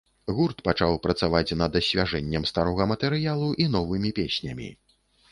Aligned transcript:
Гурт 0.35 0.61
пачаў 0.67 0.93
працаваць 1.01 1.57
над 1.61 1.75
асвяжэннем 1.79 2.47
старога 2.51 2.87
матэрыялу 2.93 3.49
і 3.65 3.69
новымі 3.75 4.13
песнямі. 4.21 4.71